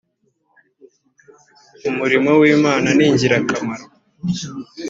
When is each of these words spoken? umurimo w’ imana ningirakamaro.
umurimo 1.89 2.29
w’ 2.41 2.43
imana 2.55 2.87
ningirakamaro. 2.97 3.85